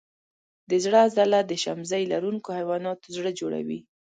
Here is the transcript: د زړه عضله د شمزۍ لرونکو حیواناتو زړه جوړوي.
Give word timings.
د 0.69 0.71
زړه 0.83 0.99
عضله 1.07 1.39
د 1.45 1.51
شمزۍ 1.63 2.03
لرونکو 2.13 2.49
حیواناتو 2.57 3.07
زړه 3.15 3.31
جوړوي. 3.39 3.79